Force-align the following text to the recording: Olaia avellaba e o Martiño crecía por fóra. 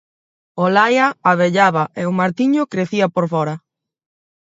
Olaia 0.63 1.05
avellaba 1.31 1.83
e 2.01 2.03
o 2.09 2.11
Martiño 2.19 2.63
crecía 2.73 3.07
por 3.15 3.25
fóra. 3.33 3.55